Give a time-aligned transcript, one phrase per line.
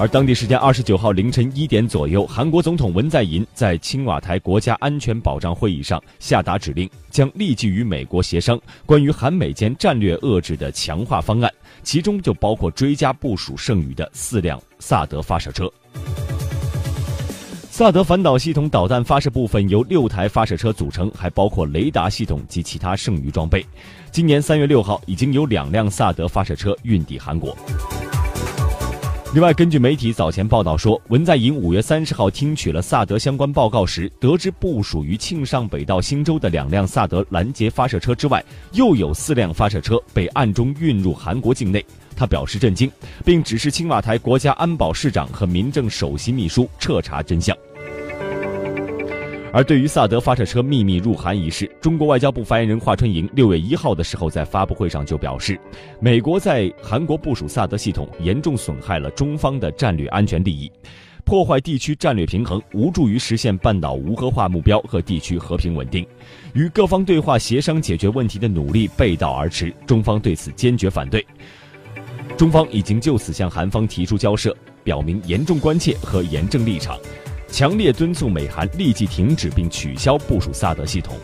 [0.00, 11.52] 而当地时间二十九号凌晨一点左右，韩国总统文在寅在青瓦台国家安全保障会议上下达指令，将立即与美国协商关于韩美间战略遏制的强化方案，
[11.82, 15.70] 其中就包括追加部署剩余的四辆萨德发射车。
[17.70, 23.62] 萨德反导系统导弹发射部分由六台发射车组成，还包括雷达系统及其他剩余装备。
[24.10, 27.54] 今年三月六号，已经有两辆萨德发射车运抵韩国。
[29.32, 41.84] 另外，根据媒体早前报道说，文在寅五月三十号听取了萨德相关报告时，得知不属于庆尚北道新州的两辆萨德拦截发射车之外，又有四辆发射车被暗中运入韩国境内。
[42.16, 42.90] 他表示震惊，
[43.24, 47.56] 并指示青瓦台国家安保市长和民政首席秘书彻查真相。
[49.52, 55.58] 而对于萨德发射车秘密入韩一事，中国外交部发言人华春莹六月一号的时候在发布会上就表示，
[56.00, 60.70] 美国在韩国部署萨德系统，严重损害了中方的战略安全利益，
[61.24, 66.06] 破坏地区战略平衡，无助于实现半岛无核化目标和地区和平稳定，
[66.54, 71.26] 与各方对话协商解决问题的努力背道而驰，中方对此坚决反对。
[72.36, 76.96] 中方已经就此向韩方提出交涉，表明严重关切和严正立场。
[77.52, 81.16] 强烈敦促美韩立即停止并取消部署萨德系统。